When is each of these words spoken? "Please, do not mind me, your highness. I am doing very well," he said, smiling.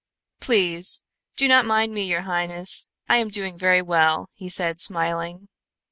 "Please, 0.39 0.99
do 1.37 1.47
not 1.47 1.63
mind 1.67 1.93
me, 1.93 2.01
your 2.05 2.23
highness. 2.23 2.87
I 3.07 3.17
am 3.17 3.29
doing 3.29 3.55
very 3.55 3.83
well," 3.83 4.31
he 4.33 4.49
said, 4.49 4.81
smiling. 4.81 5.47